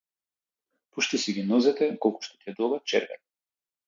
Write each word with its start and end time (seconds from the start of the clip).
Пушти 0.91 1.19
си 1.23 1.35
ги 1.37 1.43
нозете 1.49 1.89
колку 2.05 2.25
што 2.29 2.39
ти 2.45 2.49
е 2.53 2.57
долга 2.61 2.81
чергата. 2.93 3.23